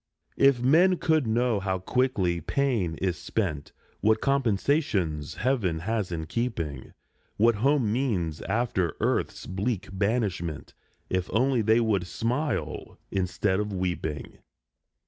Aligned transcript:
"If 0.49 0.63
men 0.63 0.97
could 0.97 1.27
know 1.27 1.59
how 1.59 1.77
quickly 1.77 2.41
pain 2.41 2.95
is 2.95 3.19
spent, 3.19 3.71
What 3.99 4.19
compensations 4.19 5.35
heaven 5.35 5.81
has 5.81 6.11
in 6.11 6.25
keeping, 6.25 6.93
What 7.37 7.57
home 7.61 7.93
means 7.93 8.41
after 8.41 8.95
earth's 8.99 9.45
bleak 9.45 9.89
banishment, 9.93 10.73
If 11.11 11.29
only 11.31 11.61
they 11.61 11.79
would 11.79 12.07
smile 12.07 12.97
instead 13.11 13.59
of 13.59 13.71
weeping." 13.71 14.39